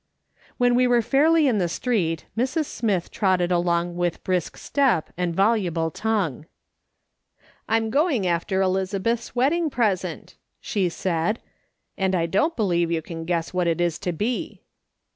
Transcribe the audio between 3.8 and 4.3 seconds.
with